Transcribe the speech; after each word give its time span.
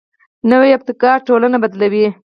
نوی 0.49 0.69
ابتکار 0.77 1.17
ټولنه 1.27 1.57
بدلوي 1.63 2.07